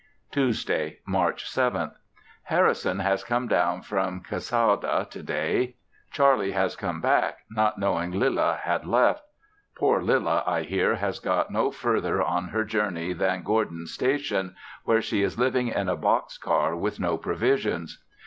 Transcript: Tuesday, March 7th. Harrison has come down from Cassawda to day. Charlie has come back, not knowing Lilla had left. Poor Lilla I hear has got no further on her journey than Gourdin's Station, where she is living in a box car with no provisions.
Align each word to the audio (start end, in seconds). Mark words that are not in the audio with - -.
Tuesday, 0.31 0.97
March 1.05 1.45
7th. 1.45 1.93
Harrison 2.45 2.97
has 2.97 3.23
come 3.23 3.47
down 3.47 3.83
from 3.83 4.19
Cassawda 4.21 5.07
to 5.11 5.21
day. 5.21 5.75
Charlie 6.11 6.53
has 6.53 6.75
come 6.75 7.01
back, 7.01 7.41
not 7.51 7.77
knowing 7.77 8.09
Lilla 8.11 8.57
had 8.63 8.87
left. 8.87 9.21
Poor 9.75 10.01
Lilla 10.01 10.41
I 10.47 10.63
hear 10.63 10.95
has 10.95 11.19
got 11.19 11.51
no 11.51 11.69
further 11.69 12.19
on 12.19 12.45
her 12.47 12.63
journey 12.63 13.13
than 13.13 13.43
Gourdin's 13.43 13.93
Station, 13.93 14.55
where 14.85 15.03
she 15.03 15.21
is 15.21 15.37
living 15.37 15.67
in 15.67 15.87
a 15.87 15.95
box 15.95 16.39
car 16.39 16.75
with 16.75 16.99
no 16.99 17.15
provisions. 17.15 18.03